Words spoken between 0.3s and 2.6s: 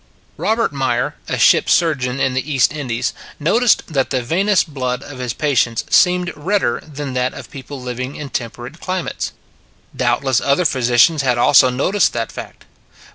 Robert Meyer, a ship s surgeon in the